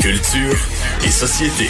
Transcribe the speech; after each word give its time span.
Culture 0.00 0.56
et 1.04 1.10
société. 1.10 1.68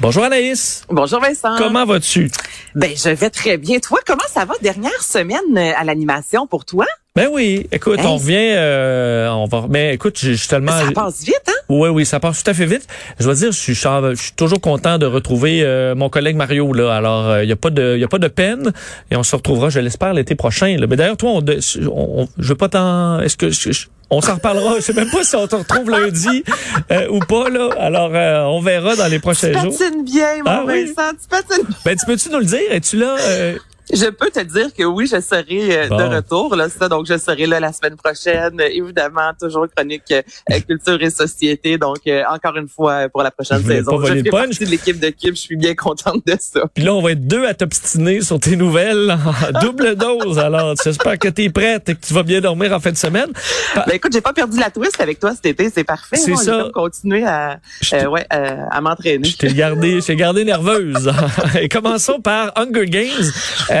Bonjour 0.00 0.24
Anaïs. 0.24 0.84
Bonjour 0.88 1.20
Vincent. 1.20 1.56
Comment 1.58 1.84
vas-tu? 1.84 2.30
Ben, 2.74 2.90
je 2.96 3.10
vais 3.10 3.30
très 3.30 3.56
bien. 3.56 3.78
Toi, 3.78 4.00
comment 4.06 4.22
ça 4.28 4.44
va 4.44 4.54
dernière 4.60 5.02
semaine 5.02 5.38
euh, 5.56 5.72
à 5.76 5.84
l'animation 5.84 6.46
pour 6.46 6.64
toi? 6.64 6.86
Ben 7.14 7.28
oui, 7.30 7.66
écoute, 7.70 7.98
Hey. 8.00 8.06
on 8.06 8.16
revient, 8.16 8.52
euh, 8.56 9.28
on 9.30 9.46
va. 9.46 9.66
Mais 9.68 9.94
écoute, 9.94 10.18
je 10.18 10.30
je 10.32 10.36
suis 10.36 10.48
tellement. 10.48 10.72
Ça 10.72 10.90
passe 10.92 11.22
vite, 11.22 11.42
hein? 11.48 11.51
Oui, 11.80 11.88
oui, 11.88 12.04
ça 12.06 12.20
passe 12.20 12.42
tout 12.42 12.50
à 12.50 12.54
fait 12.54 12.66
vite. 12.66 12.86
Je 13.18 13.24
dois 13.24 13.34
dire, 13.34 13.52
je 13.52 13.58
suis, 13.58 13.74
je 13.74 14.14
suis 14.16 14.32
toujours 14.32 14.60
content 14.60 14.98
de 14.98 15.06
retrouver 15.06 15.62
euh, 15.62 15.94
mon 15.94 16.08
collègue 16.08 16.36
Mario 16.36 16.72
là. 16.72 16.94
Alors, 16.94 17.38
il 17.40 17.48
y 17.48 17.52
a 17.52 17.56
pas 17.56 17.70
de, 17.70 17.96
y 17.96 18.04
a 18.04 18.08
pas 18.08 18.18
de 18.18 18.28
peine, 18.28 18.72
et 19.10 19.16
on 19.16 19.22
se 19.22 19.34
retrouvera, 19.36 19.70
je 19.70 19.80
l'espère, 19.80 20.12
l'été 20.12 20.34
prochain. 20.34 20.76
Là. 20.78 20.86
Mais 20.88 20.96
d'ailleurs, 20.96 21.16
toi, 21.16 21.30
on, 21.30 21.38
on, 21.40 22.22
on- 22.22 22.28
je 22.38 22.48
veux 22.48 22.54
pas 22.56 22.68
t'en. 22.68 23.20
Est-ce 23.20 23.36
que 23.36 23.50
je- 23.50 23.72
je- 23.72 23.86
on 24.10 24.20
s'en 24.20 24.34
reparlera. 24.34 24.76
Je 24.76 24.80
sais 24.82 24.92
même 24.92 25.10
pas 25.10 25.24
si 25.24 25.34
on 25.36 25.46
te 25.46 25.56
retrouve 25.56 25.88
lundi 25.90 26.44
euh, 26.90 27.08
ou 27.08 27.18
pas 27.20 27.48
là. 27.48 27.70
Alors, 27.78 28.10
euh, 28.12 28.42
on 28.44 28.60
verra 28.60 28.94
dans 28.94 29.06
les 29.06 29.18
prochains 29.18 29.52
Tu 29.52 29.58
jours. 29.58 29.78
patines 29.78 30.04
bien, 30.04 30.36
mon 30.44 30.50
Ah 30.50 30.64
oui? 30.66 30.84
Vincent. 30.94 31.12
Tu 31.12 31.28
patines 31.30 31.66
Ben, 31.86 31.96
tu 31.96 32.04
peux-tu 32.04 32.28
nous 32.30 32.40
le 32.40 32.44
dire? 32.44 32.60
Es-tu 32.70 32.98
là 32.98 33.16
euh, 33.18 33.54
Je 33.92 34.06
peux 34.06 34.30
te 34.30 34.40
dire 34.40 34.72
que 34.76 34.84
oui, 34.84 35.06
je 35.06 35.20
serai 35.20 35.76
euh, 35.84 35.88
Bon. 35.88 35.96
de 35.98 36.02
retour. 36.16 36.56
Là, 36.56 36.68
ça, 36.68 36.88
donc, 36.88 37.06
je 37.06 37.18
serai 37.18 37.46
là 37.46 37.60
la 37.60 37.72
semaine 37.72 37.96
prochaine. 37.96 38.60
Euh, 38.60 38.68
Évidemment, 38.72 39.32
toujours 39.38 39.66
chronique 39.74 40.02
euh, 40.12 40.22
culture 40.66 41.00
et 41.02 41.10
société. 41.10 41.76
Donc, 41.78 41.98
euh, 42.06 42.22
encore 42.30 42.56
une 42.56 42.68
fois, 42.68 42.92
euh, 42.92 43.08
pour 43.08 43.22
la 43.22 43.30
prochaine 43.30 43.60
Je 43.62 43.66
saison, 43.68 44.00
pas 44.00 44.06
je 44.08 44.14
fais 44.14 44.22
punch. 44.30 44.48
partie 44.48 44.64
de 44.64 44.70
l'équipe 44.70 44.98
de 44.98 45.08
Kim. 45.10 45.34
Je 45.34 45.40
suis 45.40 45.56
bien 45.56 45.74
contente 45.74 46.22
de 46.26 46.36
ça. 46.40 46.62
Puis 46.74 46.84
là, 46.84 46.94
on 46.94 47.02
va 47.02 47.12
être 47.12 47.26
deux 47.26 47.44
à 47.46 47.54
t'obstiner 47.54 48.20
sur 48.22 48.40
tes 48.40 48.56
nouvelles 48.56 49.16
double 49.60 49.94
dose. 49.96 50.38
Alors, 50.38 50.74
j'espère 50.82 51.18
que 51.18 51.28
tu 51.28 51.44
es 51.44 51.50
prête 51.50 51.88
et 51.88 51.94
que 51.94 52.00
tu 52.04 52.14
vas 52.14 52.22
bien 52.22 52.40
dormir 52.40 52.72
en 52.72 52.80
fin 52.80 52.92
de 52.92 52.96
semaine. 52.96 53.28
Ben, 53.74 53.92
écoute, 53.92 54.12
j'ai 54.12 54.20
pas 54.20 54.32
perdu 54.32 54.58
la 54.58 54.70
twist 54.70 55.00
avec 55.00 55.18
toi 55.20 55.32
cet 55.34 55.46
été. 55.46 55.70
C'est 55.74 55.84
parfait. 55.84 56.16
C'est 56.16 56.32
hein. 56.32 56.36
ça. 56.36 56.68
Continuer 56.72 57.24
à, 57.24 57.58
euh, 57.92 58.06
ouais, 58.06 58.26
euh, 58.32 58.56
à 58.70 58.80
m'entraîner. 58.80 59.28
Je 59.28 59.36
t'ai 59.36 59.52
gardé, 59.52 60.00
je 60.00 60.06
t'ai 60.06 60.16
gardé 60.16 60.44
nerveuse. 60.44 61.12
Et 61.60 61.68
commençons 61.68 62.20
par 62.20 62.52
Hunger 62.56 62.86
Games. 62.86 63.30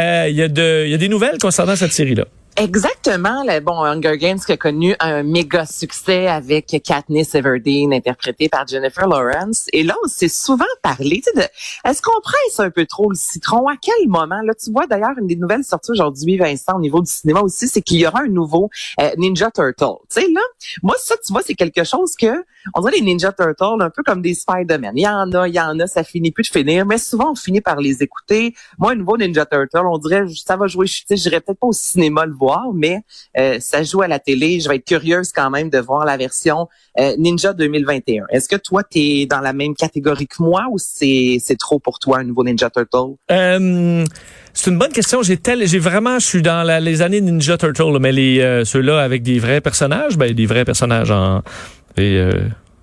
Euh, 0.02 0.28
Il 0.28 0.36
y 0.36 0.42
a 0.42 0.48
y 0.88 0.94
a 0.94 0.98
des 0.98 1.08
nouvelles 1.08 1.38
concernant 1.38 1.76
cette 1.76 1.92
série-là. 1.92 2.26
Exactement. 2.62 3.44
Bon, 3.64 3.82
Hunger 3.82 4.16
Games 4.18 4.38
qui 4.38 4.52
a 4.52 4.56
connu 4.56 4.94
un 5.00 5.24
méga 5.24 5.66
succès 5.66 6.28
avec 6.28 6.80
Katniss 6.84 7.34
Everdeen 7.34 7.92
interprétée 7.92 8.48
par 8.48 8.68
Jennifer 8.68 9.08
Lawrence. 9.08 9.66
Et 9.72 9.82
là, 9.82 9.96
on 10.04 10.06
s'est 10.06 10.28
souvent 10.28 10.64
parlé 10.80 11.22
de 11.34 11.42
est-ce 11.84 12.00
qu'on 12.00 12.20
presse 12.20 12.60
un 12.60 12.70
peu 12.70 12.86
trop 12.86 13.10
le 13.10 13.16
citron? 13.16 13.66
À 13.66 13.74
quel 13.82 14.08
moment? 14.08 14.40
Là, 14.44 14.54
tu 14.54 14.70
vois 14.70 14.86
d'ailleurs 14.86 15.18
une 15.18 15.26
des 15.26 15.34
nouvelles 15.34 15.64
sorties 15.64 15.90
aujourd'hui, 15.90 16.36
Vincent, 16.36 16.76
au 16.76 16.80
niveau 16.80 17.00
du 17.00 17.10
cinéma 17.10 17.40
aussi, 17.40 17.66
c'est 17.66 17.82
qu'il 17.82 17.98
y 17.98 18.06
aura 18.06 18.20
un 18.20 18.28
nouveau 18.28 18.70
euh, 19.00 19.10
Ninja 19.18 19.50
Turtle. 19.50 19.98
Tu 20.08 20.20
sais, 20.20 20.28
là, 20.32 20.42
moi, 20.84 20.94
ça, 21.00 21.16
tu 21.16 21.32
vois, 21.32 21.42
c'est 21.44 21.54
quelque 21.54 21.82
chose 21.82 22.14
que 22.14 22.44
on 22.74 22.80
dirait 22.80 22.96
les 22.96 23.02
Ninja 23.02 23.32
Turtles 23.32 23.82
un 23.82 23.90
peu 23.90 24.02
comme 24.02 24.22
des 24.22 24.34
Spider-Man. 24.34 24.92
Il 24.96 25.02
y 25.02 25.08
en 25.08 25.32
a, 25.32 25.48
il 25.48 25.54
y 25.54 25.60
en 25.60 25.78
a, 25.80 25.86
ça 25.86 26.04
finit 26.04 26.30
plus 26.30 26.44
de 26.44 26.58
finir, 26.58 26.86
mais 26.86 26.98
souvent 26.98 27.32
on 27.32 27.34
finit 27.34 27.60
par 27.60 27.80
les 27.80 28.02
écouter. 28.02 28.54
Moi, 28.78 28.92
un 28.92 28.94
nouveau 28.94 29.16
Ninja 29.16 29.46
Turtle, 29.46 29.86
on 29.86 29.98
dirait 29.98 30.24
ça 30.28 30.56
va 30.56 30.66
jouer, 30.66 30.86
je 30.86 31.02
j'irai 31.10 31.40
peut-être 31.40 31.58
pas 31.58 31.66
au 31.66 31.72
cinéma 31.72 32.26
le 32.26 32.34
voir, 32.34 32.51
mais 32.74 32.98
euh, 33.38 33.58
ça 33.60 33.82
joue 33.82 34.02
à 34.02 34.08
la 34.08 34.18
télé. 34.18 34.60
Je 34.60 34.68
vais 34.68 34.76
être 34.76 34.84
curieuse 34.84 35.32
quand 35.32 35.50
même 35.50 35.70
de 35.70 35.78
voir 35.78 36.04
la 36.04 36.16
version 36.16 36.68
euh, 36.98 37.14
Ninja 37.18 37.52
2021. 37.52 38.24
Est-ce 38.30 38.48
que 38.48 38.56
toi, 38.56 38.82
tu 38.82 38.98
es 38.98 39.26
dans 39.26 39.40
la 39.40 39.52
même 39.52 39.74
catégorie 39.74 40.26
que 40.26 40.42
moi 40.42 40.66
ou 40.70 40.78
c'est 40.78 41.38
c'est 41.42 41.58
trop 41.58 41.78
pour 41.78 41.98
toi 41.98 42.18
un 42.18 42.24
nouveau 42.24 42.44
Ninja 42.44 42.70
Turtle? 42.70 43.14
Euh, 43.30 44.04
c'est 44.54 44.70
une 44.70 44.78
bonne 44.78 44.92
question. 44.92 45.22
J'ai 45.22 45.36
tel, 45.36 45.66
j'ai 45.66 45.78
vraiment, 45.78 46.18
je 46.18 46.26
suis 46.26 46.42
dans 46.42 46.62
la- 46.62 46.80
les 46.80 47.00
années 47.02 47.20
Ninja 47.20 47.56
Turtle, 47.56 47.98
mais 48.00 48.12
les 48.12 48.40
euh, 48.40 48.64
ceux-là 48.64 49.00
avec 49.02 49.22
des 49.22 49.38
vrais 49.38 49.60
personnages, 49.60 50.16
ben 50.18 50.32
des 50.32 50.46
vrais 50.46 50.64
personnages 50.64 51.10
en 51.10 51.42
et, 51.96 52.16
euh, 52.16 52.32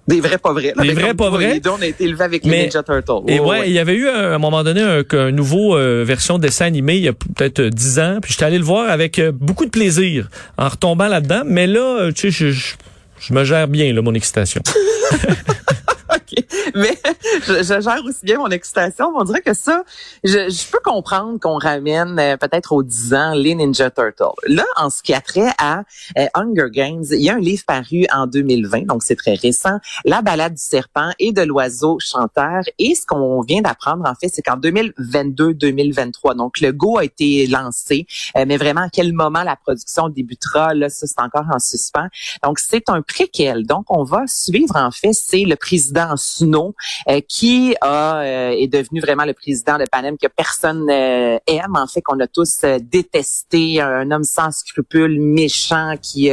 Des 0.09 0.21
vrais 0.21 0.37
pas 0.37 0.53
vrais. 0.53 0.73
là. 0.75 0.83
Des 0.83 0.93
vrais 0.93 1.13
pas 1.13 1.29
vrais? 1.29 1.61
On 1.69 1.81
a 1.81 1.85
été 1.85 2.03
élevés 2.05 2.23
avec 2.23 2.43
Mais- 2.45 2.57
les 2.57 2.63
Ninja 2.65 2.83
Turtles. 2.83 3.11
Et 3.31 3.39
Ouais, 3.39 3.47
ouais, 3.47 3.67
il 3.69 3.73
y 3.73 3.79
avait 3.79 3.93
eu 3.95 4.07
un- 4.09 4.31
à 4.31 4.35
un 4.35 4.37
moment 4.39 4.63
donné 4.63 4.81
un, 4.81 5.03
un 5.17 5.31
nouveau 5.31 5.75
euh, 5.77 6.03
version 6.05 6.37
de 6.37 6.43
dessin 6.43 6.65
animé 6.65 6.95
il 6.97 7.03
y 7.03 7.07
a 7.07 7.13
peut-être 7.13 7.59
euh, 7.59 7.69
10 7.69 7.99
ans, 7.99 8.17
puis 8.21 8.31
j'étais 8.33 8.45
allé 8.45 8.57
le 8.57 8.63
voir 8.63 8.89
avec 8.89 9.19
euh, 9.19 9.31
beaucoup 9.33 9.65
de 9.65 9.69
plaisir 9.71 10.27
en 10.57 10.67
retombant 10.67 11.07
là-dedans, 11.07 11.43
mais 11.45 11.67
là, 11.67 12.09
tu 12.13 12.31
sais, 12.31 12.31
je, 12.31 12.51
je, 12.51 12.75
je 13.19 13.33
me 13.33 13.43
gère 13.43 13.67
bien 13.67 13.93
là 13.93 14.01
mon 14.01 14.13
excitation. 14.15 14.61
Mais 16.75 16.97
je, 17.47 17.63
je 17.63 17.81
gère 17.81 18.01
aussi 18.05 18.19
bien 18.23 18.37
mon 18.37 18.49
excitation. 18.49 19.11
On 19.15 19.23
dirait 19.23 19.41
que 19.41 19.53
ça, 19.53 19.83
je, 20.23 20.49
je 20.49 20.71
peux 20.71 20.79
comprendre 20.83 21.39
qu'on 21.39 21.57
ramène 21.57 22.17
euh, 22.19 22.37
peut-être 22.37 22.71
aux 22.71 22.83
10 22.83 23.13
ans 23.13 23.33
les 23.33 23.55
Ninja 23.55 23.89
Turtles. 23.89 24.25
Là, 24.47 24.65
en 24.75 24.89
ce 24.89 25.01
qui 25.01 25.13
a 25.13 25.21
trait 25.21 25.51
à 25.57 25.83
euh, 26.17 26.27
Hunger 26.33 26.69
Games, 26.71 27.03
il 27.11 27.21
y 27.21 27.29
a 27.29 27.35
un 27.35 27.39
livre 27.39 27.63
paru 27.65 28.05
en 28.13 28.27
2020, 28.27 28.85
donc 28.85 29.03
c'est 29.03 29.15
très 29.15 29.35
récent, 29.35 29.79
La 30.05 30.21
balade 30.21 30.53
du 30.53 30.63
serpent 30.63 31.11
et 31.19 31.31
de 31.31 31.41
l'oiseau 31.41 31.97
chanteur. 31.99 32.63
Et 32.77 32.95
ce 32.95 33.05
qu'on 33.05 33.41
vient 33.41 33.61
d'apprendre, 33.61 34.03
en 34.07 34.15
fait, 34.15 34.29
c'est 34.29 34.41
qu'en 34.41 34.57
2022-2023, 34.57 36.35
donc 36.35 36.59
le 36.59 36.71
go 36.71 36.97
a 36.97 37.03
été 37.03 37.47
lancé, 37.47 38.05
euh, 38.37 38.45
mais 38.47 38.57
vraiment 38.57 38.81
à 38.81 38.89
quel 38.89 39.13
moment 39.13 39.43
la 39.43 39.55
production 39.55 40.09
débutera, 40.09 40.73
là, 40.73 40.89
ça 40.89 41.07
c'est 41.07 41.21
encore 41.21 41.45
en 41.51 41.59
suspens. 41.59 42.07
Donc, 42.43 42.59
c'est 42.59 42.89
un 42.89 43.01
préquel. 43.01 43.65
Donc, 43.65 43.85
on 43.89 44.03
va 44.03 44.23
suivre, 44.27 44.75
en 44.75 44.91
fait, 44.91 45.13
c'est 45.13 45.43
le 45.43 45.55
président 45.55 46.15
Euh, 47.07 47.21
qui 47.27 47.75
a, 47.81 48.21
euh, 48.21 48.49
est 48.51 48.67
devenu 48.67 48.99
vraiment 48.99 49.25
le 49.25 49.33
président 49.33 49.77
de 49.77 49.85
Panem 49.85 50.17
que 50.17 50.27
personne 50.27 50.89
euh, 50.89 51.37
aime, 51.47 51.75
en 51.75 51.87
fait, 51.87 52.01
qu'on 52.01 52.19
a 52.19 52.27
tous 52.27 52.61
détesté, 52.81 53.81
un 53.81 54.09
homme 54.11 54.23
sans 54.23 54.51
scrupules, 54.51 55.19
méchant, 55.19 55.95
qui 56.01 56.29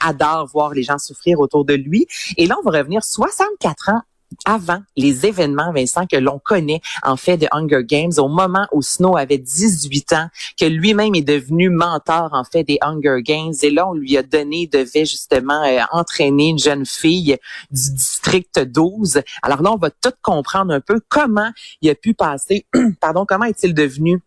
adore 0.00 0.46
voir 0.46 0.72
les 0.72 0.82
gens 0.82 0.98
souffrir 0.98 1.40
autour 1.40 1.64
de 1.64 1.74
lui. 1.74 2.06
Et 2.36 2.46
là, 2.46 2.56
on 2.60 2.70
va 2.70 2.78
revenir 2.78 3.02
64 3.02 3.90
ans 3.90 4.02
avant 4.44 4.80
les 4.96 5.26
événements, 5.26 5.72
Vincent, 5.72 6.06
que 6.06 6.16
l'on 6.16 6.38
connaît 6.38 6.80
en 7.02 7.16
fait 7.16 7.36
de 7.36 7.46
Hunger 7.50 7.82
Games, 7.84 8.12
au 8.18 8.28
moment 8.28 8.66
où 8.72 8.82
Snow 8.82 9.16
avait 9.16 9.38
18 9.38 10.12
ans, 10.12 10.28
que 10.58 10.66
lui-même 10.66 11.14
est 11.14 11.22
devenu 11.22 11.70
mentor 11.70 12.30
en 12.32 12.44
fait 12.44 12.64
des 12.64 12.78
Hunger 12.82 13.22
Games, 13.22 13.54
et 13.62 13.70
là 13.70 13.88
on 13.88 13.94
lui 13.94 14.16
a 14.16 14.22
donné, 14.22 14.66
devait 14.66 15.06
justement 15.06 15.62
euh, 15.64 15.80
entraîner 15.92 16.48
une 16.48 16.58
jeune 16.58 16.84
fille 16.86 17.36
du 17.70 17.90
district 17.94 18.58
12. 18.60 19.22
Alors 19.42 19.62
là 19.62 19.72
on 19.72 19.76
va 19.78 19.90
tout 19.90 20.12
comprendre 20.22 20.72
un 20.72 20.80
peu 20.80 21.00
comment 21.08 21.50
il 21.80 21.90
a 21.90 21.94
pu 21.94 22.14
passer, 22.14 22.66
pardon, 23.00 23.24
comment 23.26 23.46
est-il 23.46 23.74
devenu 23.74 24.20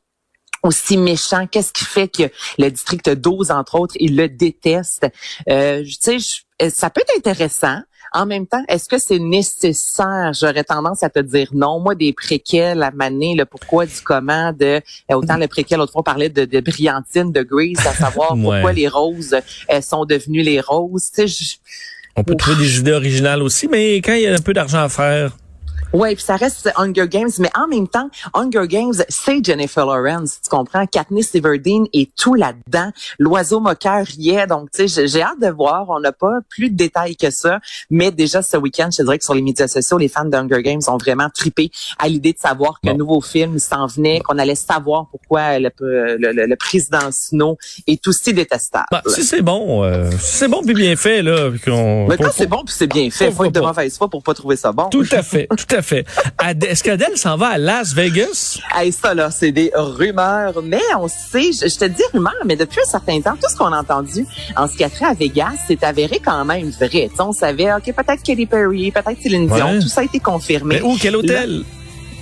aussi 0.63 0.97
méchant, 0.97 1.47
qu'est-ce 1.47 1.73
qui 1.73 1.85
fait 1.85 2.07
que 2.07 2.23
le 2.59 2.69
district 2.69 3.09
12, 3.09 3.49
entre 3.51 3.79
autres, 3.79 3.95
il 3.99 4.15
le 4.15 4.29
déteste? 4.29 5.07
Euh, 5.49 5.83
tu 5.83 5.95
sais, 5.99 6.19
je- 6.19 6.69
ça 6.69 6.91
peut 6.91 7.01
être 7.01 7.17
intéressant. 7.17 7.79
En 8.13 8.25
même 8.25 8.45
temps, 8.45 8.63
est-ce 8.67 8.89
que 8.89 8.97
c'est 8.97 9.19
nécessaire? 9.19 10.31
J'aurais 10.33 10.63
tendance 10.65 11.01
à 11.03 11.09
te 11.09 11.19
dire 11.19 11.49
non. 11.53 11.79
Moi, 11.79 11.95
des 11.95 12.11
préquels 12.13 12.83
à 12.83 12.91
maner, 12.91 13.35
le 13.37 13.45
pourquoi 13.45 13.85
du 13.85 13.93
comment, 14.03 14.51
de 14.51 14.65
euh, 15.11 15.15
autant 15.15 15.37
le 15.37 15.47
préquel, 15.47 15.77
l'autre 15.79 15.93
fois, 15.93 16.01
on 16.01 16.03
parlait 16.03 16.29
de, 16.29 16.45
de 16.45 16.59
brillantine, 16.59 17.31
de 17.31 17.41
Grease, 17.41 17.79
à 17.87 17.93
savoir 17.93 18.31
Ouais. 18.37 18.41
pourquoi 18.43 18.73
les 18.73 18.87
roses 18.87 19.35
euh, 19.71 19.81
sont 19.81 20.05
devenues 20.05 20.41
les 20.41 20.59
roses. 20.59 21.09
Tu 21.15 21.27
sais, 21.27 21.27
je- 21.27 21.55
On 22.17 22.23
peut 22.23 22.35
trouver 22.35 22.57
des 22.57 22.79
idées 22.79 22.91
originales 22.91 23.41
aussi, 23.41 23.67
mais 23.69 23.95
quand 23.97 24.13
il 24.13 24.23
y 24.23 24.27
a 24.27 24.33
un 24.33 24.39
peu 24.41 24.53
d'argent 24.53 24.79
à 24.83 24.89
faire, 24.89 25.37
Ouais, 25.93 26.15
puis 26.15 26.23
ça 26.23 26.37
reste 26.37 26.69
Hunger 26.77 27.07
Games, 27.09 27.29
mais 27.39 27.49
en 27.53 27.67
même 27.67 27.87
temps, 27.87 28.09
Hunger 28.33 28.65
Games, 28.67 28.93
c'est 29.09 29.43
Jennifer 29.43 29.85
Lawrence, 29.85 30.39
tu 30.41 30.49
comprends? 30.49 30.85
Katniss 30.87 31.35
Everdeen 31.35 31.85
est 31.91 32.09
tout 32.15 32.33
là-dedans. 32.33 32.91
L'oiseau 33.19 33.59
moqueur 33.59 34.05
y 34.17 34.29
est, 34.31 34.47
donc 34.47 34.71
tu 34.71 34.87
sais, 34.87 35.07
j'ai- 35.07 35.21
hâte 35.21 35.39
de 35.41 35.49
voir. 35.49 35.89
On 35.89 35.99
n'a 35.99 36.13
pas 36.13 36.39
plus 36.49 36.69
de 36.69 36.75
détails 36.77 37.15
que 37.17 37.29
ça, 37.29 37.59
mais 37.89 38.09
déjà 38.11 38.41
ce 38.41 38.55
week-end, 38.55 38.87
je 38.91 38.97
te 38.97 39.03
dirais 39.03 39.17
que 39.19 39.25
sur 39.25 39.33
les 39.33 39.41
médias 39.41 39.67
sociaux, 39.67 39.97
les 39.97 40.07
fans 40.07 40.23
d'Hunger 40.25 40.63
Games 40.63 40.81
ont 40.87 40.97
vraiment 40.97 41.27
trippé 41.29 41.69
à 41.99 42.07
l'idée 42.07 42.31
de 42.33 42.39
savoir 42.39 42.79
qu'un 42.81 42.93
Bon. 42.93 42.99
nouveau 42.99 43.21
film 43.21 43.59
s'en 43.59 43.85
venait, 43.87 44.21
qu'on 44.21 44.37
allait 44.37 44.55
savoir 44.55 45.07
pourquoi 45.11 45.59
le, 45.59 45.69
le, 45.79 46.15
le- 46.31 46.45
le 46.45 46.55
président 46.55 47.11
Snow 47.11 47.57
est 47.85 48.07
aussi 48.07 48.33
détestable. 48.33 48.85
bah, 48.91 49.01
si 49.07 49.23
c'est 49.23 49.41
bon, 49.41 49.83
euh, 49.83 50.09
si 50.11 50.37
c'est 50.37 50.47
bon 50.47 50.61
puis 50.63 50.73
bien 50.73 50.95
fait 50.95 51.21
là, 51.21 51.51
qu'on. 51.65 52.07
mais 52.07 52.15
quand 52.17 52.31
c'est 52.33 52.47
bon 52.47 52.63
puis 52.65 52.73
c'est 52.77 52.87
bien 52.87 53.09
fait, 53.11 53.29
faut 53.31 53.43
être 53.43 53.51
de 53.53 53.59
mauvaise 53.59 53.97
foi 53.97 54.07
pour 54.09 54.23
pas 54.23 54.33
trouver 54.33 54.55
ça 54.55 54.71
bon. 54.71 54.85
Tout 54.89 55.05
à 55.11 55.21
fait, 55.21 55.47
tout 55.47 55.75
à 55.75 55.75
fait. 55.75 55.80
Est-ce 55.81 56.83
qu'Adèle 56.83 57.17
s'en 57.17 57.37
va 57.37 57.49
à 57.49 57.57
Las 57.57 57.93
Vegas? 57.93 58.59
Hey, 58.75 58.91
ça, 58.91 59.13
là, 59.13 59.31
c'est 59.31 59.51
des 59.51 59.71
rumeurs. 59.75 60.61
Mais 60.63 60.81
on 60.97 61.07
sait, 61.07 61.51
je, 61.51 61.67
je 61.67 61.77
te 61.77 61.85
dis 61.85 62.03
rumeurs, 62.13 62.33
mais 62.45 62.55
depuis 62.55 62.79
un 62.85 62.89
certain 62.89 63.19
temps, 63.21 63.33
tout 63.33 63.49
ce 63.49 63.55
qu'on 63.55 63.73
a 63.73 63.79
entendu 63.79 64.25
en 64.55 64.67
ce 64.67 64.75
qui 64.75 64.83
a 64.83 64.89
trait 64.89 65.05
à 65.05 65.13
Vegas, 65.13 65.53
c'est 65.67 65.83
avéré 65.83 66.21
quand 66.23 66.45
même 66.45 66.69
vrai. 66.71 67.09
On 67.19 67.33
savait, 67.33 67.71
OK, 67.73 67.85
peut-être 67.85 68.23
Katy 68.23 68.45
Perry, 68.45 68.91
peut-être 68.91 69.21
Céline 69.21 69.47
Dion. 69.47 69.73
Ouais. 69.73 69.79
Tout 69.79 69.87
ça 69.87 70.01
a 70.01 70.03
été 70.03 70.19
confirmé. 70.19 70.75
Mais 70.75 70.81
où, 70.81 70.97
quel 70.99 71.15
hôtel? 71.15 71.63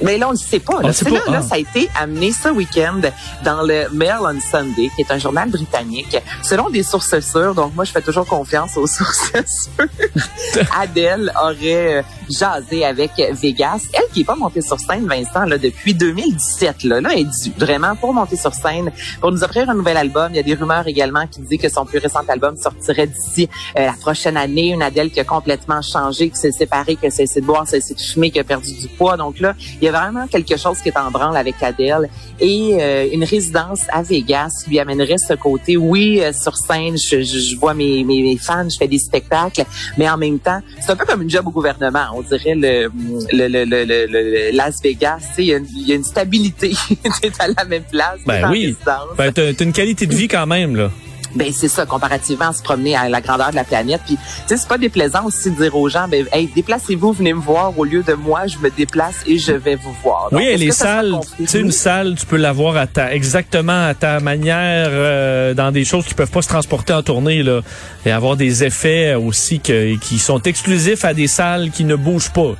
Mais 0.02 0.18
là, 0.18 0.28
on 0.28 0.32
ne 0.32 0.38
le 0.38 0.42
sait 0.42 0.60
pas. 0.60 0.82
Là, 0.82 0.94
sait 0.94 1.10
là, 1.10 1.20
là, 1.28 1.40
ah. 1.40 1.42
ça 1.42 1.56
a 1.56 1.58
été 1.58 1.90
amené 2.00 2.32
ce 2.32 2.50
week-end 2.50 3.02
dans 3.44 3.64
le 3.64 3.90
Mail 3.92 4.18
on 4.22 4.40
Sunday, 4.40 4.90
qui 4.96 5.02
est 5.02 5.12
un 5.12 5.18
journal 5.18 5.50
britannique. 5.50 6.18
Selon 6.42 6.70
des 6.70 6.84
sources 6.84 7.20
sûres, 7.20 7.54
donc 7.54 7.76
moi, 7.76 7.84
je 7.84 7.92
fais 7.92 8.02
toujours 8.02 8.26
confiance 8.26 8.78
aux 8.78 8.88
sources 8.88 9.32
sûres, 9.32 10.64
Adèle 10.80 11.32
aurait 11.42 11.98
euh, 11.98 12.02
jaser 12.30 12.86
avec 12.86 13.12
Vegas. 13.34 13.82
Elle 13.94 14.10
qui 14.14 14.22
est 14.22 14.26
pas 14.26 14.36
montée 14.36 14.62
sur 14.62 14.80
scène, 14.80 15.08
Vincent, 15.08 15.46
là, 15.46 15.58
depuis 15.58 15.94
2017. 15.94 16.84
Là, 16.84 17.02
là 17.02 17.10
elle 17.16 17.26
due 17.26 17.52
vraiment 17.58 17.96
pour 17.96 18.14
monter 18.14 18.36
sur 18.36 18.54
scène, 18.54 18.92
pour 19.20 19.32
nous 19.32 19.44
offrir 19.44 19.70
un 19.70 19.76
nouvel 19.76 19.98
album. 19.98 20.32
Il 20.32 20.38
y 20.38 20.40
a 20.40 20.44
des 20.44 20.54
rumeurs 20.54 20.88
également 20.88 21.28
qui 21.28 21.42
disent 21.42 21.60
que 21.60 21.70
son 21.70 21.86
plus 21.86 22.00
récent 22.00 22.22
album 22.28 22.56
sortirait 22.58 23.08
d'ici 23.08 23.50
euh, 23.78 23.86
la 23.86 23.94
prochaine 23.94 24.38
année. 24.38 24.70
Une 24.70 24.82
Adèle 24.82 25.12
qui 25.12 25.20
a 25.20 25.24
complètement 25.24 25.82
changé, 25.82 26.30
qui 26.30 26.38
s'est 26.38 26.52
séparée, 26.52 26.96
qui 26.96 27.08
a 27.08 27.12
cessé 27.12 27.42
de 27.42 27.46
boire, 27.46 27.64
qui 27.64 27.76
a 27.76 27.82
cessé 27.82 27.94
de 27.94 28.02
fumer, 28.02 28.32
qui 28.32 28.40
a 28.40 28.44
perdu 28.44 28.74
du 28.74 28.88
poids. 28.88 29.18
Donc 29.18 29.40
là, 29.40 29.56
il 29.82 29.84
y 29.84 29.88
a 29.88 29.92
vraiment 29.92 30.28
quelque 30.28 30.58
chose 30.58 30.80
qui 30.80 30.90
est 30.90 30.98
en 30.98 31.12
branle 31.12 31.38
avec 31.38 31.62
Adèle. 31.62 32.10
Et 32.40 32.78
euh, 32.80 33.08
une 33.12 33.24
résidence 33.24 33.82
à 33.92 34.02
Vegas 34.02 34.64
lui 34.68 34.80
amènerait 34.80 35.18
ce 35.18 35.34
côté, 35.34 35.78
oui, 35.78 36.22
euh, 36.22 36.32
sur 36.34 36.56
scène, 36.56 36.98
je, 36.98 37.22
je, 37.22 37.58
vois 37.58 37.74
mes, 37.74 38.04
mes, 38.04 38.22
mes, 38.22 38.38
fans, 38.38 38.68
je 38.70 38.78
fais 38.78 38.88
des 38.88 39.00
spectacles, 39.00 39.66
mais 39.98 40.10
en 40.10 40.18
même 40.18 40.40
temps, 40.40 40.62
c'est 40.80 40.92
un 40.92 40.96
peu 40.96 41.06
comme 41.06 41.22
une 41.22 41.30
job 41.30 41.48
au 41.48 41.52
gouvernement. 41.52 42.08
On 42.20 42.22
dirait 42.22 42.56
le, 42.56 42.92
le, 43.32 43.48
le, 43.48 43.64
le, 43.64 44.06
le 44.08 44.52
Las 44.52 44.82
Vegas, 44.84 45.22
il 45.38 45.46
y, 45.46 45.54
a 45.54 45.58
une, 45.58 45.68
il 45.74 45.88
y 45.88 45.94
a 45.94 45.96
une 45.96 46.04
stabilité. 46.04 46.72
tu 46.92 47.32
à 47.40 47.48
la 47.48 47.64
même 47.64 47.84
place. 47.90 48.20
Ben 48.26 48.52
oui. 48.52 48.76
Ben, 49.18 49.32
t'as 49.32 49.54
une 49.54 49.72
qualité 49.72 50.06
de 50.06 50.14
vie 50.14 50.28
quand 50.28 50.46
même, 50.46 50.76
là. 50.76 50.92
Ben 51.36 51.52
c'est 51.54 51.68
ça 51.68 51.86
comparativement 51.86 52.50
à 52.50 52.54
se 52.54 52.62
promener 52.64 52.96
à 52.96 53.10
la 53.10 53.22
grandeur 53.22 53.52
de 53.52 53.56
la 53.56 53.64
planète. 53.64 54.02
Puis 54.06 54.16
tu 54.16 54.22
sais 54.48 54.58
c'est 54.58 54.68
pas 54.68 54.78
déplaisant 54.78 55.26
aussi 55.26 55.52
de 55.52 55.56
dire 55.56 55.76
aux 55.76 55.90
gens 55.90 56.08
ben 56.08 56.26
hey 56.32 56.48
déplacez-vous 56.48 57.14
venez 57.14 57.34
me 57.34 57.42
voir 57.42 57.78
au 57.78 57.84
lieu 57.84 58.04
de 58.04 58.14
moi 58.14 58.48
je 58.48 58.58
me 58.58 58.70
déplace 58.70 59.16
et 59.28 59.38
je 59.38 59.54
vais 59.54 59.76
vous 59.76 59.94
voir. 60.04 60.30
oui 60.32 60.46
et 60.46 60.58
les 60.58 60.72
salles 60.72 61.16
tu 61.38 61.48
sais 61.48 61.60
une 61.60 61.72
salle 61.72 62.16
tu 62.16 62.26
peux 62.26 62.38
l'avoir 62.38 62.78
à 62.78 62.88
ta 62.88 63.14
exactement 63.14 63.86
à 63.88 63.94
ta 63.94 64.20
manière 64.20 64.88
euh, 64.90 65.54
dans 65.54 65.72
des 65.72 65.86
choses 65.86 66.06
qui 66.06 66.14
peuvent 66.14 66.32
pas 66.32 66.42
se 66.42 66.48
transporter 66.48 66.94
en 66.94 67.04
tournée 67.04 67.44
là 67.44 67.62
et 68.06 68.12
avoir 68.12 68.36
des 68.36 68.64
effets 68.64 69.14
aussi 69.16 69.60
que, 69.60 69.98
qui 69.98 70.20
sont 70.20 70.42
exclusifs 70.42 71.06
à 71.06 71.14
des 71.14 71.28
salles 71.28 71.72
qui 71.72 71.84
ne 71.84 71.96
bougent 71.96 72.32
pas. 72.32 72.56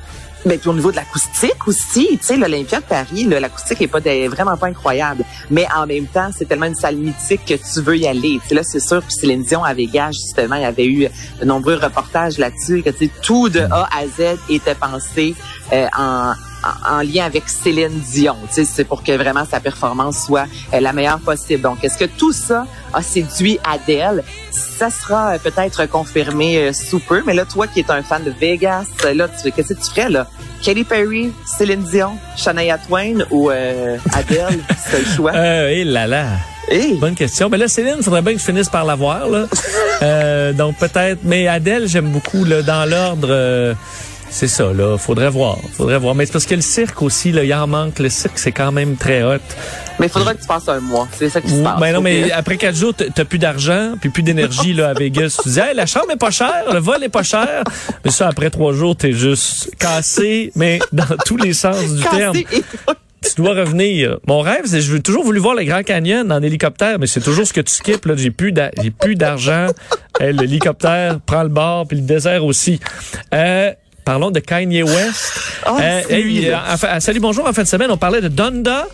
Mais 0.46 0.58
puis 0.58 0.70
au 0.70 0.74
niveau 0.74 0.90
de 0.90 0.96
l'acoustique 0.96 1.66
aussi, 1.66 2.08
tu 2.12 2.18
sais, 2.22 2.36
l'Olympia 2.36 2.80
de 2.80 2.84
Paris, 2.84 3.24
l'acoustique 3.24 3.82
est 3.82 3.88
pas 3.88 4.00
vraiment 4.00 4.56
pas 4.56 4.68
incroyable. 4.68 5.24
Mais 5.50 5.66
en 5.76 5.86
même 5.86 6.06
temps, 6.06 6.30
c'est 6.36 6.46
tellement 6.46 6.66
une 6.66 6.74
salle 6.74 6.96
mythique 6.96 7.44
que 7.44 7.54
tu 7.54 7.80
veux 7.82 7.98
y 7.98 8.06
aller. 8.06 8.40
sais 8.48 8.54
là, 8.54 8.62
c'est 8.62 8.80
sûr. 8.80 9.02
Puis 9.02 9.12
Céline 9.12 9.42
Dion 9.42 9.62
à 9.64 9.74
Vegas, 9.74 10.12
justement, 10.12 10.56
il 10.56 10.62
y 10.62 10.64
avait 10.64 10.86
eu 10.86 11.08
de 11.40 11.44
nombreux 11.44 11.74
reportages 11.74 12.38
là-dessus. 12.38 12.82
Que 12.82 12.90
tout 13.22 13.48
de 13.48 13.60
A 13.60 13.88
à 13.96 14.06
Z 14.06 14.38
était 14.48 14.74
pensé 14.74 15.34
euh, 15.72 15.86
en 15.96 16.32
en, 16.88 17.02
lien 17.02 17.24
avec 17.24 17.48
Céline 17.48 18.00
Dion. 18.12 18.36
C'est 18.50 18.84
pour 18.84 19.02
que 19.02 19.12
vraiment 19.12 19.44
sa 19.50 19.60
performance 19.60 20.26
soit 20.26 20.46
euh, 20.72 20.80
la 20.80 20.92
meilleure 20.92 21.20
possible. 21.20 21.62
Donc, 21.62 21.82
est-ce 21.84 21.98
que 21.98 22.04
tout 22.04 22.32
ça 22.32 22.66
a 22.92 23.02
séduit 23.02 23.58
Adèle? 23.64 24.24
Ça 24.50 24.90
sera 24.90 25.34
euh, 25.34 25.38
peut-être 25.38 25.86
confirmé 25.86 26.58
euh, 26.58 26.72
sous 26.72 27.00
peu. 27.00 27.22
Mais 27.26 27.34
là, 27.34 27.44
toi 27.44 27.66
qui 27.66 27.80
es 27.80 27.90
un 27.90 28.02
fan 28.02 28.24
de 28.24 28.30
Vegas, 28.30 28.86
là, 29.14 29.28
qu'est-ce 29.28 29.74
que 29.74 29.80
tu 29.80 29.90
ferais 29.90 30.10
là? 30.10 30.26
Katy 30.62 30.84
Perry, 30.84 31.32
Céline 31.46 31.82
Dion, 31.82 32.12
Shania 32.36 32.78
Twain 32.78 33.24
ou 33.30 33.48
Adèle? 33.48 34.60
C'est 34.90 34.98
le 34.98 35.04
choix? 35.06 35.32
Euh, 35.34 35.68
et 35.68 35.84
là 35.84 36.06
là. 36.06 36.26
Bonne 37.00 37.14
question. 37.14 37.48
Mais 37.48 37.58
là, 37.58 37.66
Céline, 37.66 37.96
il 37.98 38.04
faudrait 38.04 38.22
bien 38.22 38.34
que 38.34 38.38
je 38.38 38.44
finisse 38.44 38.68
par 38.68 38.84
l'avoir. 38.84 39.26
Là. 39.28 40.52
donc 40.52 40.76
peut-être. 40.76 41.20
Mais 41.24 41.48
Adèle, 41.48 41.88
j'aime 41.88 42.10
beaucoup. 42.10 42.44
Là, 42.44 42.62
dans 42.62 42.88
l'ordre, 42.88 43.74
c'est 44.30 44.48
ça, 44.48 44.72
là. 44.72 44.96
Faudrait 44.96 45.28
voir. 45.28 45.58
Faudrait 45.74 45.98
voir. 45.98 46.14
Mais 46.14 46.26
c'est 46.26 46.32
parce 46.32 46.46
que 46.46 46.54
le 46.54 46.60
cirque 46.60 47.02
aussi, 47.02 47.32
là, 47.32 47.44
il 47.44 47.52
en 47.52 47.66
manque. 47.66 47.98
Le 47.98 48.08
cirque, 48.08 48.38
c'est 48.38 48.52
quand 48.52 48.72
même 48.72 48.96
très 48.96 49.22
hot. 49.22 49.38
Mais 49.98 50.06
il 50.06 50.08
faudra 50.08 50.34
que 50.34 50.40
tu 50.40 50.46
passes 50.46 50.68
un 50.68 50.80
mois. 50.80 51.08
C'est 51.18 51.28
ça 51.28 51.40
qui 51.40 51.50
se 51.50 51.62
passe. 51.62 51.80
Ben 51.80 51.92
non, 51.92 52.00
mais 52.00 52.30
après 52.32 52.56
quatre 52.56 52.76
jours, 52.76 52.94
t'as 52.94 53.24
plus 53.24 53.38
d'argent, 53.38 53.94
puis 54.00 54.08
plus 54.08 54.22
d'énergie, 54.22 54.72
là, 54.72 54.90
à 54.90 54.94
Vegas. 54.94 55.40
Tu 55.42 55.50
dis, 55.50 55.58
hey, 55.58 55.74
la 55.74 55.86
chambre 55.86 56.10
est 56.12 56.16
pas 56.16 56.30
chère, 56.30 56.72
le 56.72 56.78
vol 56.78 57.02
est 57.02 57.08
pas 57.08 57.22
cher. 57.22 57.64
Mais 58.04 58.10
ça, 58.10 58.28
après 58.28 58.50
trois 58.50 58.72
jours, 58.72 58.96
t'es 58.96 59.12
juste 59.12 59.74
cassé, 59.78 60.52
mais 60.54 60.78
dans 60.92 61.16
tous 61.26 61.36
les 61.36 61.52
sens 61.52 61.92
du 61.92 62.02
terme 62.02 62.36
tu 63.22 63.42
dois 63.42 63.54
revenir. 63.54 64.18
Mon 64.26 64.40
rêve, 64.40 64.62
c'est 64.64 64.80
je 64.80 64.92
veux 64.92 65.00
toujours 65.00 65.24
voulu 65.24 65.40
voir 65.40 65.54
le 65.54 65.64
Grand 65.64 65.82
Canyon 65.82 66.30
en 66.32 66.42
hélicoptère, 66.42 66.98
mais 66.98 67.06
c'est 67.06 67.20
toujours 67.20 67.46
ce 67.46 67.52
que 67.52 67.60
tu 67.60 67.72
skips. 67.72 68.04
Là, 68.06 68.14
j'ai 68.16 68.30
plus 68.30 68.54
j'ai 68.82 68.90
plus 68.90 69.14
d'argent. 69.14 69.68
L'hélicoptère 70.20 71.20
prend 71.20 71.42
le 71.42 71.48
bord, 71.48 71.86
puis 71.86 71.98
le 71.98 72.02
désert 72.02 72.44
aussi. 72.44 72.80
Euh, 73.34 73.72
Parlons 74.10 74.32
de 74.32 74.40
Kanye 74.40 74.82
West. 74.82 75.40
Oh, 75.68 75.76
euh, 75.80 76.02
euh, 76.10 76.98
salut, 76.98 77.20
bonjour. 77.20 77.46
En 77.46 77.52
fin 77.52 77.62
de 77.62 77.68
semaine, 77.68 77.92
on 77.92 77.96
parlait 77.96 78.20
de 78.20 78.26
Donda. 78.26 78.88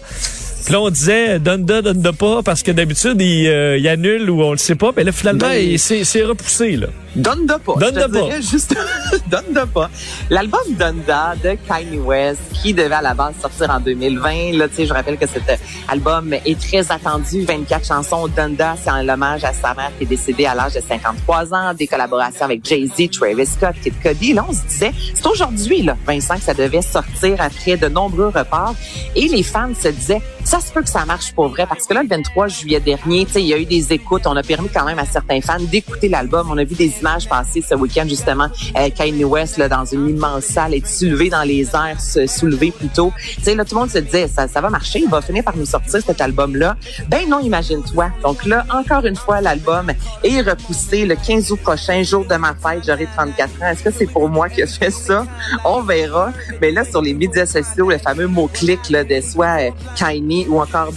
Puis 0.66 0.72
là, 0.72 0.80
on 0.80 0.90
disait 0.90 1.38
Donda, 1.38 1.80
Donda 1.80 2.12
pas, 2.12 2.42
parce 2.42 2.64
que 2.64 2.72
d'habitude, 2.72 3.20
il, 3.20 3.46
euh, 3.46 3.78
il, 3.78 3.86
annule 3.86 4.28
ou 4.28 4.42
on 4.42 4.50
le 4.50 4.56
sait 4.56 4.74
pas. 4.74 4.90
Mais 4.96 5.04
là, 5.04 5.12
finalement, 5.12 5.52
il 5.52 5.78
s'est 5.78 6.24
repoussé. 6.24 6.74
Là. 6.74 6.88
Donda 7.14 7.60
pas. 7.60 7.74
Donda 7.76 8.08
pas. 8.08 8.40
Juste 8.40 8.76
Donda 9.30 9.64
pas. 9.66 9.88
L'album 10.28 10.60
Donda 10.70 11.34
de 11.36 11.56
Kanye 11.68 11.98
West, 11.98 12.40
qui 12.52 12.74
devait 12.74 12.96
à 12.96 13.00
la 13.00 13.14
base 13.14 13.34
sortir 13.40 13.70
en 13.70 13.78
2020. 13.78 14.58
Là, 14.58 14.66
tu 14.66 14.74
sais, 14.74 14.86
je 14.86 14.92
rappelle 14.92 15.16
que 15.16 15.28
cet 15.28 15.44
album 15.86 16.34
est 16.34 16.60
très 16.60 16.90
attendu. 16.90 17.44
24 17.44 17.86
chansons. 17.86 18.26
Donda, 18.26 18.74
c'est 18.82 18.90
un 18.90 19.08
hommage 19.08 19.44
à 19.44 19.52
sa 19.52 19.72
mère 19.72 19.92
qui 19.96 20.02
est 20.02 20.08
décédée 20.08 20.46
à 20.46 20.56
l'âge 20.56 20.74
de 20.74 20.80
53 20.80 21.54
ans. 21.54 21.74
Des 21.74 21.86
collaborations 21.86 22.44
avec 22.44 22.66
Jay-Z, 22.66 23.10
Travis 23.12 23.46
Scott, 23.46 23.76
Kid 23.80 23.94
Cody. 24.02 24.32
Là, 24.32 24.44
on 24.48 24.52
se 24.52 24.66
disait, 24.68 24.90
c'est 25.14 25.26
aujourd'hui, 25.28 25.82
là, 25.82 25.96
Vincent, 26.04 26.34
que 26.34 26.42
ça 26.42 26.54
devait 26.54 26.82
sortir 26.82 27.36
après 27.38 27.76
de 27.76 27.86
nombreux 27.86 28.32
reports. 28.34 28.74
Et 29.14 29.28
les 29.28 29.44
fans 29.44 29.70
se 29.80 29.88
disaient, 29.88 30.22
ça 30.46 30.60
se 30.60 30.72
peut 30.72 30.82
que 30.82 30.88
ça 30.88 31.04
marche 31.04 31.32
pour 31.32 31.48
vrai 31.48 31.66
parce 31.66 31.88
que 31.88 31.92
là, 31.94 32.04
le 32.04 32.08
23 32.08 32.46
juillet 32.46 32.78
dernier, 32.78 33.26
il 33.34 33.40
y 33.40 33.52
a 33.52 33.58
eu 33.58 33.64
des 33.64 33.92
écoutes. 33.92 34.28
On 34.28 34.36
a 34.36 34.44
permis 34.44 34.68
quand 34.68 34.84
même 34.84 35.00
à 35.00 35.04
certains 35.04 35.40
fans 35.40 35.58
d'écouter 35.58 36.08
l'album. 36.08 36.46
On 36.48 36.56
a 36.56 36.62
vu 36.62 36.76
des 36.76 36.94
images 37.00 37.28
passer 37.28 37.64
ce 37.68 37.74
week-end 37.74 38.04
justement. 38.08 38.46
Euh, 38.76 38.88
Kanye 38.90 39.24
West 39.24 39.58
là, 39.58 39.68
dans 39.68 39.84
une 39.84 40.08
immense 40.08 40.44
salle 40.44 40.74
est 40.74 40.86
soulevé 40.86 41.30
dans 41.30 41.42
les 41.42 41.66
airs, 41.74 42.00
se 42.00 42.28
soulever 42.28 42.70
plutôt. 42.70 43.12
Sais 43.42 43.56
là, 43.56 43.64
tout 43.64 43.74
le 43.74 43.80
monde 43.80 43.90
se 43.90 43.98
disait 43.98 44.28
ça, 44.28 44.46
ça 44.46 44.60
va 44.60 44.70
marcher, 44.70 45.00
il 45.00 45.08
va 45.08 45.20
finir 45.20 45.42
par 45.42 45.56
nous 45.56 45.66
sortir 45.66 46.00
cet 46.00 46.20
album-là. 46.20 46.76
Ben 47.08 47.28
non, 47.28 47.40
imagine-toi. 47.40 48.10
Donc 48.22 48.44
là, 48.44 48.64
encore 48.72 49.04
une 49.04 49.16
fois, 49.16 49.40
l'album 49.40 49.90
est 50.22 50.40
repoussé 50.42 51.06
le 51.06 51.16
15 51.16 51.50
août 51.50 51.60
prochain, 51.60 52.04
jour 52.04 52.24
de 52.24 52.36
ma 52.36 52.54
fête. 52.54 52.84
J'aurai 52.86 53.08
34 53.16 53.62
ans. 53.62 53.66
Est-ce 53.66 53.82
que 53.82 53.90
c'est 53.90 54.06
pour 54.06 54.28
moi 54.28 54.48
qui 54.48 54.62
a 54.62 54.68
fait 54.68 54.92
ça? 54.92 55.26
On 55.64 55.82
verra. 55.82 56.30
Mais 56.60 56.70
là, 56.70 56.84
sur 56.84 57.02
les 57.02 57.14
médias 57.14 57.46
sociaux, 57.46 57.90
le 57.90 57.98
fameux 57.98 58.28
mot-clic 58.28 58.80
de 58.92 59.20
soit 59.20 59.60
euh, 59.60 59.70
Kanye 59.96 60.35
ou 60.48 60.60
encore 60.60 60.90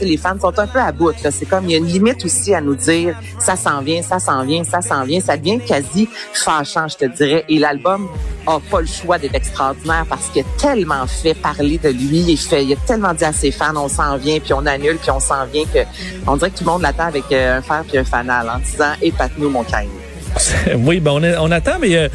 les 0.00 0.16
fans 0.16 0.38
sont 0.40 0.58
un 0.58 0.66
peu 0.66 0.78
à 0.78 0.92
bout. 0.92 1.12
C'est 1.30 1.46
comme 1.46 1.64
il 1.64 1.72
y 1.72 1.74
a 1.74 1.78
une 1.78 1.86
limite 1.86 2.24
aussi 2.24 2.54
à 2.54 2.60
nous 2.60 2.74
dire 2.74 3.16
ça 3.38 3.56
s'en 3.56 3.80
vient, 3.82 4.02
ça 4.02 4.18
s'en 4.18 4.44
vient, 4.44 4.64
ça 4.64 4.80
s'en 4.80 5.04
vient. 5.04 5.20
Ça 5.20 5.36
devient 5.36 5.60
quasi 5.60 6.08
fâchant, 6.32 6.88
je 6.88 6.96
te 6.96 7.04
dirais. 7.04 7.44
Et 7.48 7.58
l'album 7.58 8.08
a 8.46 8.58
pas 8.60 8.80
le 8.80 8.86
choix 8.86 9.18
d'être 9.18 9.34
extraordinaire 9.34 10.06
parce 10.08 10.28
qu'il 10.28 10.42
a 10.42 10.46
tellement 10.58 11.06
fait 11.06 11.34
parler 11.34 11.78
de 11.78 11.90
lui. 11.90 12.20
Il, 12.20 12.36
fait, 12.36 12.64
il 12.64 12.72
a 12.72 12.76
tellement 12.86 13.14
dit 13.14 13.24
à 13.24 13.32
ses 13.32 13.50
fans 13.50 13.76
on 13.76 13.88
s'en 13.88 14.16
vient, 14.16 14.38
puis 14.40 14.52
on 14.52 14.64
annule, 14.66 14.96
puis 14.96 15.10
on 15.10 15.20
s'en 15.20 15.44
vient 15.46 15.64
que 15.64 15.80
on 16.26 16.36
dirait 16.36 16.50
que 16.50 16.58
tout 16.58 16.64
le 16.64 16.70
monde 16.70 16.82
l'attend 16.82 17.06
avec 17.06 17.24
euh, 17.32 17.58
un 17.58 17.62
fer 17.62 17.84
puis 17.86 17.98
un 17.98 18.04
fanal 18.04 18.48
en 18.48 18.58
disant 18.58 18.92
épate-nous 19.02 19.50
mon 19.50 19.64
Kanye. 19.64 20.07
Oui, 20.78 21.00
ben 21.00 21.12
on, 21.12 21.22
on, 21.22 21.50
attend, 21.50 21.78
mais 21.80 21.96
euh, 21.96 22.08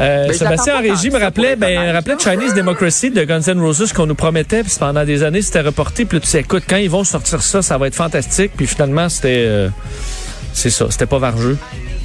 euh 0.00 0.32
Sébastien 0.32 0.78
en 0.78 0.80
régie 0.80 1.10
me 1.10 1.18
rappelait, 1.18 1.56
ben, 1.56 1.92
rappelait 1.92 2.16
Chinese 2.18 2.54
Democracy 2.54 3.10
de 3.10 3.24
Guns 3.24 3.42
N' 3.46 3.60
Roses 3.60 3.92
qu'on 3.92 4.06
nous 4.06 4.14
promettait, 4.14 4.62
puis 4.62 4.72
pendant 4.78 5.04
des 5.04 5.22
années 5.22 5.42
c'était 5.42 5.60
reporté, 5.60 6.04
puis 6.04 6.20
tu 6.20 6.26
sais, 6.26 6.40
écoute, 6.40 6.64
quand 6.68 6.76
ils 6.76 6.90
vont 6.90 7.04
sortir 7.04 7.42
ça, 7.42 7.62
ça 7.62 7.78
va 7.78 7.86
être 7.86 7.94
fantastique, 7.94 8.52
puis 8.56 8.66
finalement 8.66 9.08
c'était, 9.08 9.44
euh, 9.46 9.68
c'est 10.52 10.70
ça, 10.70 10.86
c'était 10.90 11.06
pas 11.06 11.18
vargeux. 11.18 11.58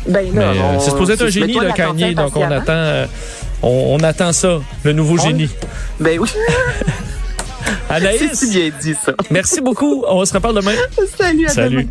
Ben 0.08 0.32
non, 0.34 0.42
euh, 0.42 0.80
c'est 0.80 0.92
supposé 0.92 1.14
être 1.14 1.24
un 1.26 1.30
génie, 1.30 1.54
le 1.54 1.72
Kanye, 1.74 2.14
donc 2.14 2.36
on 2.36 2.52
attend, 2.52 3.08
on, 3.62 3.98
on, 4.00 4.04
attend 4.04 4.34
ça, 4.34 4.60
le 4.84 4.94
nouveau 4.94 5.18
génie. 5.18 5.50
Ben 6.00 6.20
oui. 6.20 6.30
Anaïs, 7.90 8.50
bien 8.50 8.72
dit 8.82 8.94
ça. 8.94 9.14
merci 9.32 9.62
beaucoup. 9.62 10.04
On 10.08 10.24
se 10.26 10.34
reparle 10.34 10.56
demain. 10.56 10.74
Salut, 11.18 11.46
à 11.46 11.50
Salut. 11.50 11.76
Demain. 11.78 11.90